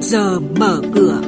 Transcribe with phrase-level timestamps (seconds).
[0.00, 1.22] giờ mở cửa.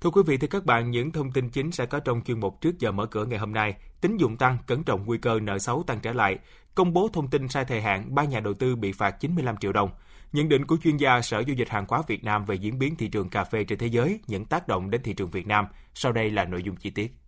[0.00, 2.60] Thưa quý vị, thưa các bạn, những thông tin chính sẽ có trong chuyên mục
[2.60, 3.74] trước giờ mở cửa ngày hôm nay.
[4.00, 6.38] Tín dụng tăng, cẩn trọng nguy cơ nợ xấu tăng trở lại.
[6.74, 9.72] Công bố thông tin sai thời hạn, ba nhà đầu tư bị phạt 95 triệu
[9.72, 9.90] đồng.
[10.32, 12.96] Nhận định của chuyên gia Sở Giao dịch Hàng hóa Việt Nam về diễn biến
[12.96, 15.66] thị trường cà phê trên thế giới, những tác động đến thị trường Việt Nam.
[15.94, 17.19] Sau đây là nội dung chi tiết.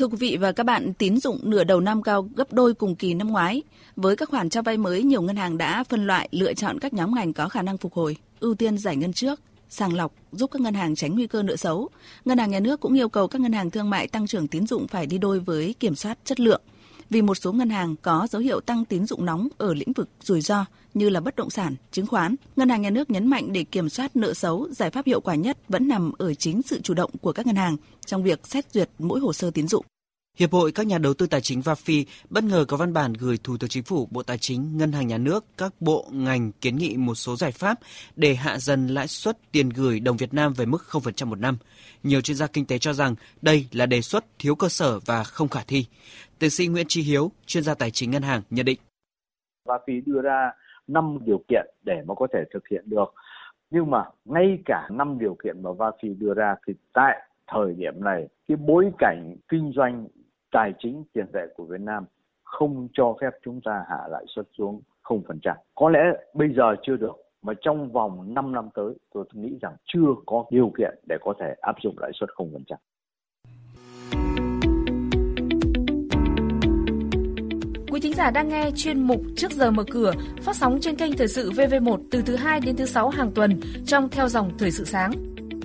[0.00, 2.96] Thưa quý vị và các bạn, tín dụng nửa đầu năm cao gấp đôi cùng
[2.96, 3.62] kỳ năm ngoái.
[3.96, 6.92] Với các khoản cho vay mới, nhiều ngân hàng đã phân loại lựa chọn các
[6.92, 10.50] nhóm ngành có khả năng phục hồi, ưu tiên giải ngân trước, sàng lọc giúp
[10.50, 11.88] các ngân hàng tránh nguy cơ nợ xấu.
[12.24, 14.66] Ngân hàng nhà nước cũng yêu cầu các ngân hàng thương mại tăng trưởng tín
[14.66, 16.62] dụng phải đi đôi với kiểm soát chất lượng.
[17.10, 20.08] Vì một số ngân hàng có dấu hiệu tăng tín dụng nóng ở lĩnh vực
[20.22, 20.64] rủi ro
[20.94, 23.88] như là bất động sản, chứng khoán, ngân hàng nhà nước nhấn mạnh để kiểm
[23.88, 27.10] soát nợ xấu, giải pháp hiệu quả nhất vẫn nằm ở chính sự chủ động
[27.20, 29.86] của các ngân hàng trong việc xét duyệt mỗi hồ sơ tín dụng.
[30.38, 33.38] Hiệp hội các nhà đầu tư tài chính VAFI bất ngờ có văn bản gửi
[33.44, 36.76] Thủ tướng Chính phủ, Bộ Tài chính, Ngân hàng Nhà nước, các bộ ngành kiến
[36.76, 37.78] nghị một số giải pháp
[38.16, 41.56] để hạ dần lãi suất tiền gửi đồng Việt Nam về mức 0% một năm.
[42.02, 45.24] Nhiều chuyên gia kinh tế cho rằng đây là đề xuất thiếu cơ sở và
[45.24, 45.86] không khả thi.
[46.38, 48.78] Tiến sĩ Nguyễn Tri Hiếu, chuyên gia tài chính ngân hàng nhận định.
[49.64, 50.50] VAFI đưa ra
[50.86, 53.14] 5 điều kiện để mà có thể thực hiện được.
[53.70, 57.16] Nhưng mà ngay cả 5 điều kiện mà VAFI đưa ra thì tại
[57.52, 60.06] thời điểm này cái bối cảnh kinh doanh
[60.52, 62.04] tài chính tiền tệ của Việt Nam
[62.44, 65.54] không cho phép chúng ta hạ lãi suất xuống 0%.
[65.74, 66.00] Có lẽ
[66.34, 70.44] bây giờ chưa được, mà trong vòng 5 năm tới tôi nghĩ rằng chưa có
[70.50, 72.76] điều kiện để có thể áp dụng lãi suất 0%.
[77.92, 80.12] Quý thính giả đang nghe chuyên mục Trước giờ mở cửa
[80.42, 83.60] phát sóng trên kênh Thời sự VV1 từ thứ 2 đến thứ 6 hàng tuần
[83.86, 85.12] trong theo dòng Thời sự sáng.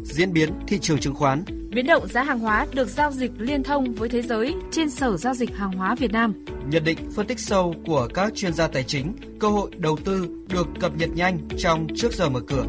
[0.03, 1.44] Diễn biến thị trường chứng khoán
[1.76, 5.18] Biến động giá hàng hóa được giao dịch liên thông với thế giới trên Sở
[5.18, 6.45] Giao dịch Hàng hóa Việt Nam.
[6.70, 10.28] Nhận định phân tích sâu của các chuyên gia tài chính, cơ hội đầu tư
[10.50, 12.66] được cập nhật nhanh trong trước giờ mở cửa.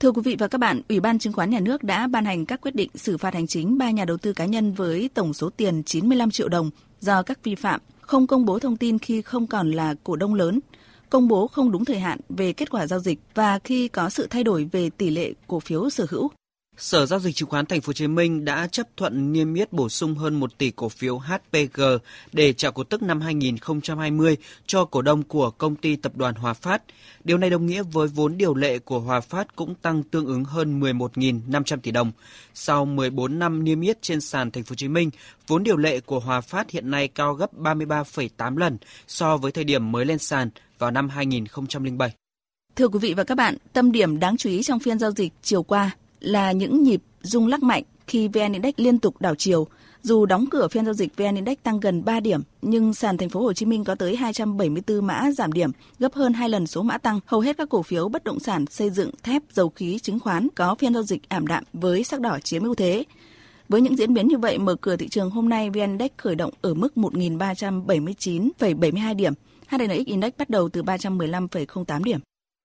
[0.00, 2.46] Thưa quý vị và các bạn, Ủy ban Chứng khoán Nhà nước đã ban hành
[2.46, 5.34] các quyết định xử phạt hành chính 3 nhà đầu tư cá nhân với tổng
[5.34, 9.22] số tiền 95 triệu đồng do các vi phạm không công bố thông tin khi
[9.22, 10.60] không còn là cổ đông lớn,
[11.14, 14.26] công bố không đúng thời hạn về kết quả giao dịch và khi có sự
[14.30, 16.30] thay đổi về tỷ lệ cổ phiếu sở hữu.
[16.76, 19.72] Sở giao dịch chứng khoán Thành phố Hồ Chí Minh đã chấp thuận niêm yết
[19.72, 21.80] bổ sung hơn 1 tỷ cổ phiếu HPG
[22.32, 24.36] để trả cổ tức năm 2020
[24.66, 26.82] cho cổ đông của công ty tập đoàn Hòa Phát.
[27.24, 30.44] Điều này đồng nghĩa với vốn điều lệ của Hòa Phát cũng tăng tương ứng
[30.44, 32.12] hơn 11.500 tỷ đồng.
[32.54, 35.10] Sau 14 năm niêm yết trên sàn Thành phố Hồ Chí Minh,
[35.46, 39.64] vốn điều lệ của Hòa Phát hiện nay cao gấp 33,8 lần so với thời
[39.64, 42.14] điểm mới lên sàn vào năm 2007.
[42.76, 45.32] Thưa quý vị và các bạn, tâm điểm đáng chú ý trong phiên giao dịch
[45.42, 45.90] chiều qua
[46.24, 49.66] là những nhịp rung lắc mạnh khi VN Index liên tục đảo chiều.
[50.02, 53.28] Dù đóng cửa phiên giao dịch VN Index tăng gần 3 điểm, nhưng sàn thành
[53.28, 56.82] phố Hồ Chí Minh có tới 274 mã giảm điểm, gấp hơn 2 lần số
[56.82, 57.20] mã tăng.
[57.26, 60.48] Hầu hết các cổ phiếu bất động sản, xây dựng, thép, dầu khí, chứng khoán
[60.54, 63.04] có phiên giao dịch ảm đạm với sắc đỏ chiếm ưu thế.
[63.68, 66.34] Với những diễn biến như vậy, mở cửa thị trường hôm nay VN Index khởi
[66.34, 69.32] động ở mức 1.379,72 điểm.
[69.68, 72.20] HNX Index bắt đầu từ 315,08 điểm.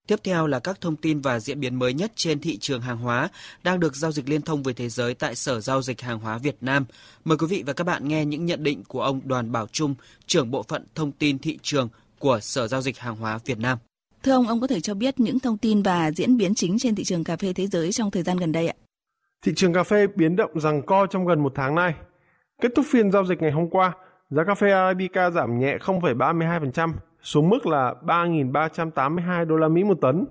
[0.09, 2.97] Tiếp theo là các thông tin và diễn biến mới nhất trên thị trường hàng
[2.97, 3.29] hóa
[3.63, 6.37] đang được giao dịch liên thông với thế giới tại Sở Giao dịch Hàng hóa
[6.37, 6.85] Việt Nam.
[7.25, 9.95] Mời quý vị và các bạn nghe những nhận định của ông Đoàn Bảo Trung,
[10.25, 11.89] trưởng bộ phận thông tin thị trường
[12.19, 13.77] của Sở Giao dịch Hàng hóa Việt Nam.
[14.23, 16.95] Thưa ông, ông có thể cho biết những thông tin và diễn biến chính trên
[16.95, 18.75] thị trường cà phê thế giới trong thời gian gần đây ạ?
[19.45, 21.93] Thị trường cà phê biến động rằng co trong gần một tháng nay.
[22.61, 23.93] Kết thúc phiên giao dịch ngày hôm qua,
[24.29, 29.97] giá cà phê Arabica giảm nhẹ 0,32% xuống mức là 3.382 đô la Mỹ một
[30.01, 30.25] tấn.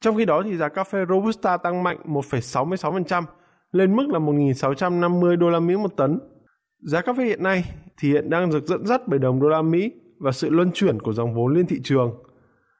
[0.00, 3.22] Trong khi đó thì giá cà phê Robusta tăng mạnh 1,66%
[3.72, 6.18] lên mức là 1.650 đô la Mỹ một tấn.
[6.78, 7.64] Giá cà phê hiện nay
[7.98, 11.00] thì hiện đang được dẫn dắt bởi đồng đô la Mỹ và sự luân chuyển
[11.00, 12.22] của dòng vốn liên thị trường.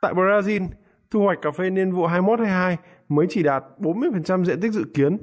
[0.00, 0.68] Tại Brazil,
[1.10, 2.76] thu hoạch cà phê niên vụ 21-22
[3.08, 5.18] mới chỉ đạt 40% diện tích dự kiến,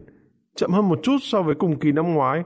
[0.56, 2.44] chậm hơn một chút so với cùng kỳ năm ngoái.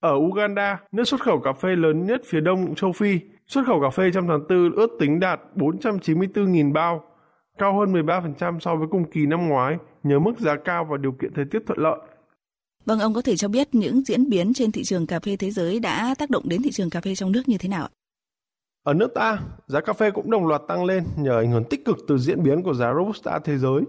[0.00, 3.80] Ở Uganda, nước xuất khẩu cà phê lớn nhất phía đông châu Phi, Xuất khẩu
[3.80, 7.04] cà phê trong tháng 4 ước tính đạt 494.000 bao,
[7.58, 11.12] cao hơn 13% so với cùng kỳ năm ngoái nhờ mức giá cao và điều
[11.12, 11.98] kiện thời tiết thuận lợi.
[12.84, 15.50] Vâng, ông có thể cho biết những diễn biến trên thị trường cà phê thế
[15.50, 17.88] giới đã tác động đến thị trường cà phê trong nước như thế nào?
[18.84, 21.84] Ở nước ta, giá cà phê cũng đồng loạt tăng lên nhờ ảnh hưởng tích
[21.84, 23.82] cực từ diễn biến của giá Robusta thế giới.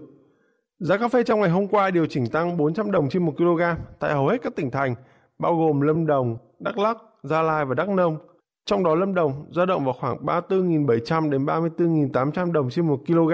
[0.78, 3.62] Giá cà phê trong ngày hôm qua điều chỉnh tăng 400 đồng trên 1 kg
[3.98, 4.94] tại hầu hết các tỉnh thành,
[5.38, 8.18] bao gồm Lâm Đồng, Đắk Lắk, Gia Lai và Đắk Nông–
[8.66, 13.32] trong đó Lâm Đồng dao động vào khoảng 34.700 đến 34.800 đồng trên 1 kg.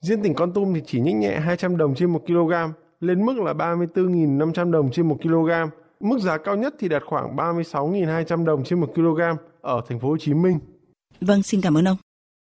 [0.00, 2.52] Riêng tỉnh Con Tum thì chỉ nhích nhẹ 200 đồng trên 1 kg
[3.00, 5.50] lên mức là 34.500 đồng trên 1 kg.
[6.00, 9.20] Mức giá cao nhất thì đạt khoảng 36.200 đồng trên 1 kg
[9.60, 10.58] ở thành phố Hồ Chí Minh.
[11.20, 11.96] Vâng, xin cảm ơn ông.